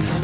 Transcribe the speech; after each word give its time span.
States. 0.00 0.20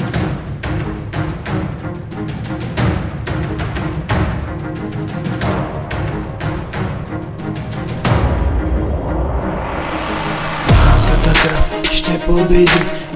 Балканската 10.68 11.32
кръв 11.32 11.92
ще 11.92 12.20
победим, 12.20 12.66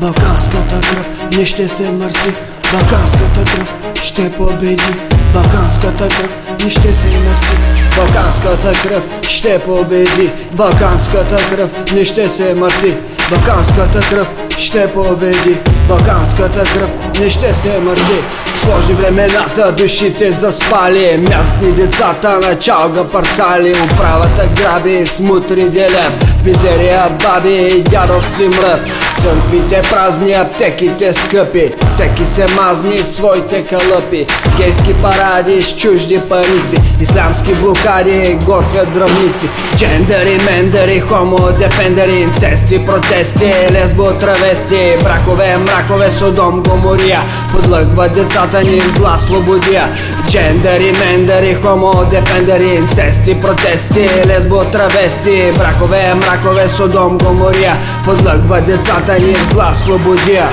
Балканската 0.00 0.80
кръв 0.80 1.06
не 1.30 1.46
ще 1.46 1.68
се 1.68 1.90
мърси, 1.90 2.34
Балканската 2.72 3.44
кръв 3.44 3.74
ще 4.02 4.32
победи. 4.32 4.94
Балканската 5.34 6.08
кръв 6.08 6.30
и 6.66 6.70
ще 6.70 6.94
се 6.94 7.06
мърси. 7.06 7.56
Балканската 7.96 8.72
кръв 8.82 9.08
ще 9.28 9.58
победи. 9.58 10.30
Балканската 10.52 11.36
кръв 11.36 11.70
не 11.92 12.04
ще 12.04 12.28
се 12.28 12.54
мърси. 12.54 12.94
Балканската 13.30 14.00
кръв 14.00 14.28
ще 14.56 14.92
победи. 14.92 15.73
Балканската 15.88 16.62
кръв 16.62 16.90
не 17.20 17.30
ще 17.30 17.54
се 17.54 17.80
мързи. 17.80 18.20
Сложни 18.56 18.94
времената, 18.94 19.72
душите 19.72 20.30
заспали. 20.30 21.26
Мястни 21.28 21.72
децата 21.72 22.38
на 22.38 22.58
чалга 22.58 23.00
парцали. 23.12 23.74
Управата 23.92 24.46
граби, 24.56 25.06
смутри 25.06 25.70
делят 25.70 26.12
Мизерия 26.44 27.10
баби 27.22 27.84
дядов 27.90 28.30
си 28.30 28.48
мрът 28.48 28.80
Църквите 29.22 29.82
празни, 29.90 30.32
аптеките 30.32 31.12
скъпи. 31.12 31.64
Всеки 31.86 32.26
се 32.26 32.46
мазни 32.46 33.02
в 33.02 33.08
своите 33.08 33.66
калъпи. 33.66 34.26
Гейски 34.56 34.94
паради 35.02 35.62
с 35.62 35.76
чужди 35.76 36.20
парици 36.28 36.76
Ислямски 37.00 37.54
блокади 37.54 38.38
готвят 38.44 38.94
дръвници 38.94 39.48
Джендери, 39.76 40.38
мендери, 40.50 41.00
хомо, 41.00 41.38
дефендери 41.58 42.20
Инцести, 42.20 42.86
протести, 42.86 43.52
лесбо, 43.70 44.04
травести 44.20 44.96
Бракове, 45.02 45.56
мракове, 45.74 46.10
Содом, 46.10 46.62
Гомория. 46.62 47.20
Подлъгват 47.52 48.12
децата 48.12 48.64
ни 48.64 48.80
в 48.80 48.88
зла 48.88 49.18
слободия. 49.18 49.88
Джендери, 50.26 50.92
мендери, 50.92 51.54
хомо, 51.62 51.92
дефендери 52.10 52.74
Инцести, 52.74 53.40
протести, 53.40 54.08
лесбо, 54.26 54.64
травести. 54.72 55.52
Бракове, 55.58 56.14
мракове 56.14 56.20
бракове 56.20 56.68
Содом 56.68 57.18
Гомория. 57.18 57.76
Подлъгва 58.04 58.60
децата 58.60 59.18
ни 59.18 59.34
в 59.34 59.46
зла 59.46 59.74
слободия. 59.74 60.48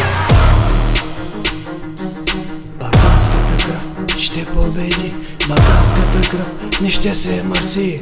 Балканската 2.80 3.58
кръв 3.58 4.18
ще 4.18 4.46
победи. 4.46 5.14
Балканската 5.48 6.30
кръв 6.30 6.48
не 6.82 6.90
ще 6.90 7.16
се 7.16 7.44
мърси 7.48 8.02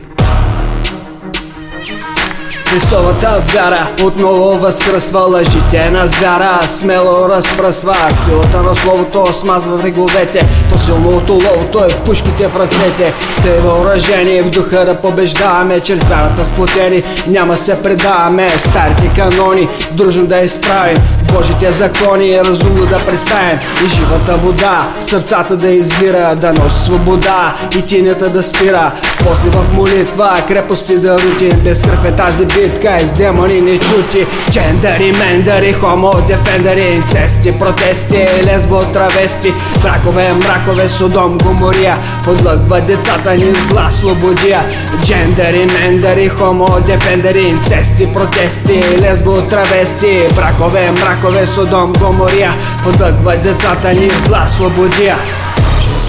Христовата 2.69 3.41
вяра 3.53 3.89
отново 4.03 4.59
възкръсва 4.59 5.19
лъжите 5.19 5.89
на 5.89 6.07
звяра. 6.07 6.59
Смело 6.67 7.29
разпръсва 7.29 7.95
силата 8.23 8.61
на 8.61 8.75
словото 8.75 9.33
смазва 9.33 9.75
враговете 9.75 10.47
По-силно 10.71 11.17
от 11.17 11.29
уловото 11.29 11.79
е 11.79 12.03
пушките 12.05 12.47
в 12.47 12.59
ръцете. 12.59 13.13
Те 13.43 13.59
въоръжени 13.59 14.41
в 14.41 14.49
духа 14.49 14.85
да 14.85 15.01
побеждаваме 15.01 15.79
Чрез 15.79 16.07
вярата 16.07 16.45
сплотени. 16.45 17.03
Няма 17.27 17.57
се 17.57 17.83
предаваме 17.83 18.49
Старите 18.49 19.21
канони. 19.21 19.69
Дружно 19.91 20.27
да 20.27 20.39
изправим 20.39 20.97
Божите 21.33 21.71
закони 21.71 22.39
разумно 22.39 22.85
да 22.85 22.99
представим. 23.05 23.59
И 23.85 23.87
живата 23.87 24.35
вода 24.35 24.87
сърцата 24.99 25.55
да 25.55 25.69
извира 25.69 26.35
Да 26.35 26.53
носи 26.53 26.79
свобода 26.79 27.53
и 27.77 27.81
тинята 27.81 28.29
да 28.29 28.43
спира. 28.43 28.91
После 29.27 29.49
в 29.49 29.73
молитва 29.73 30.43
крепости 30.47 30.97
да 30.97 31.19
рутим. 31.19 31.61
Без 31.63 31.81
кръв 31.81 32.05
е 32.05 32.11
тази 32.11 32.45
битка 32.45 32.58
и 32.59 33.05
с 33.05 33.13
демони 33.13 33.61
не 33.61 33.77
чути 33.77 34.25
Джендари, 34.51 35.11
мендери, 35.11 35.73
хомо, 35.73 36.11
дефендери 36.27 36.95
Инцести, 36.95 37.51
протести, 37.51 38.27
лесбо, 38.45 38.83
травести 38.93 39.53
Бракове, 39.81 40.33
мракове, 40.33 40.89
Содом, 40.89 41.37
Гомория 41.37 41.97
Подлъгва 42.23 42.81
децата 42.81 43.37
ни 43.37 43.53
зла 43.55 43.91
слободия 43.91 44.61
Джендари, 45.01 45.65
мендери, 45.65 46.29
хомо, 46.29 46.67
дефендери 46.85 47.41
Инцести, 47.41 48.13
протести, 48.13 48.83
лесбо, 49.01 49.41
травести 49.49 50.27
Бракове, 50.35 50.91
мракове, 50.91 51.47
Содом, 51.47 51.93
Гомория 51.93 52.53
Подлъгва 52.83 53.37
децата 53.37 53.93
ни 53.93 54.09
зла 54.09 54.45
слободия 54.47 55.17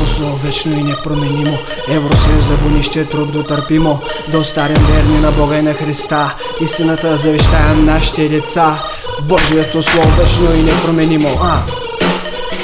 Божието 0.00 0.14
слово 0.14 0.36
вечно 0.36 0.72
и 0.72 0.82
непроменимо 0.82 1.58
Евросъюза 1.88 2.56
бонище 2.62 3.04
трудно 3.04 3.42
търпимо 3.42 4.00
Да 4.28 4.38
остарим 4.38 4.76
верни 4.76 5.20
на 5.20 5.32
Бога 5.32 5.56
и 5.56 5.62
на 5.62 5.74
Христа. 5.74 6.34
Истината 6.60 7.16
завещаем 7.16 7.84
нашите 7.84 8.28
деца. 8.28 8.82
Божието 9.22 9.82
слово 9.82 10.10
вечно 10.18 10.54
и 10.54 10.62
непроменимо 10.62 11.38
а. 11.42 11.62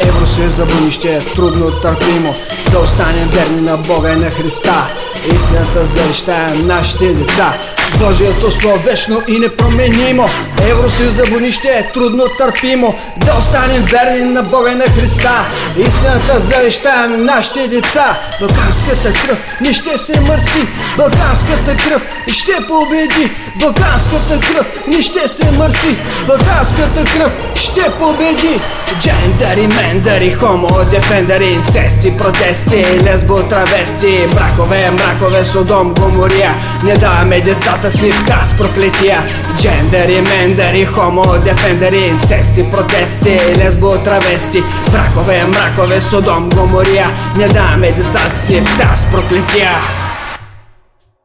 Евросъюза 0.01 0.67
бонище 0.67 1.19
трудно 1.35 1.67
търпимо 1.67 2.35
Да 2.71 2.79
останем 2.79 3.29
верни 3.29 3.61
на 3.61 3.77
Бога 3.77 4.13
и 4.13 4.17
на 4.17 4.31
Христа 4.31 4.89
Истината 5.35 5.87
завещаем 5.87 6.67
нашите 6.67 7.13
деца. 7.13 7.55
Божието 7.99 8.51
слово 8.51 8.77
вечно 8.77 9.23
и 9.29 9.39
непроменимо. 9.39 10.29
Евросъюза 10.63 11.23
бонище 11.33 11.69
е 11.69 11.93
трудно 11.93 12.25
търпимо. 12.39 12.95
Да 13.17 13.35
останем 13.39 13.83
верни 13.83 14.25
на 14.25 14.43
Бога 14.43 14.71
и 14.71 14.75
на 14.75 14.85
Христа. 14.85 15.45
Истината 15.77 16.41
завещаем 16.41 17.17
нашите 17.17 17.69
деца. 17.69 18.19
Балканската 18.41 19.13
кръв 19.13 19.39
не 19.61 19.73
ще 19.73 19.99
се 19.99 20.21
мърси. 20.21 20.69
Балканската 20.97 21.77
кръв 21.77 22.03
ще 22.33 22.53
победи. 22.69 23.31
Балканската 23.61 24.41
кръв 24.41 24.67
не 24.89 25.03
ще 25.03 25.29
се 25.29 25.51
мърси. 25.51 25.97
Балканската 26.27 27.05
кръв 27.05 27.33
ще 27.55 27.83
победи. 27.99 28.61
Джендари, 29.01 29.67
мендари, 29.67 30.33
хомо, 30.33 30.69
дефендери 30.91 31.45
Инцести, 31.45 32.17
протести, 32.17 32.85
лесбо, 33.05 33.35
травести 33.35 34.27
Бракове, 35.17 35.31
мракове, 35.31 35.45
Содом, 35.45 35.95
Гомория 35.95 36.55
Не 36.85 36.95
даваме 36.95 37.41
децата 37.41 37.91
си 37.91 38.11
в 38.11 38.27
газ 38.27 38.55
проклетия 38.59 39.19
Джендери, 39.57 40.21
мендери, 40.21 40.85
хомо, 40.85 41.25
дефендери 41.45 42.07
Инцести, 42.07 42.71
протести, 42.71 43.41
лесбо, 43.57 43.95
травести 44.05 44.63
Бракове, 44.93 45.45
мракове, 45.45 46.01
Содом, 46.01 46.49
Гомория 46.49 47.11
Не 47.37 47.49
даваме 47.49 47.93
децата 47.93 48.37
си 48.37 48.61
в 48.61 48.79
газ 48.79 49.07
проклетия 49.13 49.71